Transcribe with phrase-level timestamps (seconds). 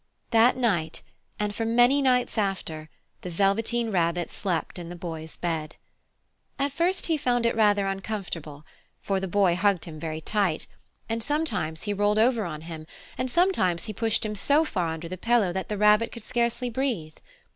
[0.31, 1.03] That night,
[1.39, 2.89] and for many nights after,
[3.21, 5.75] the Velveteen Rabbit slept in the Boy's bed.
[6.57, 8.65] At first he found it rather uncomfortable,
[9.03, 10.65] for the Boy hugged him very tight,
[11.07, 15.07] and sometimes he rolled over on him, and sometimes he pushed him so far under
[15.07, 17.17] the pillow that the Rabbit could scarcely breathe.